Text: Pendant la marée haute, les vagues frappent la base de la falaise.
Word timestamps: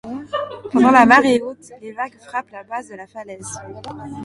Pendant 0.71 0.89
la 0.89 1.05
marée 1.05 1.39
haute, 1.43 1.73
les 1.79 1.91
vagues 1.91 2.17
frappent 2.21 2.49
la 2.49 2.63
base 2.63 2.89
de 2.89 2.95
la 2.95 3.05
falaise. 3.05 3.59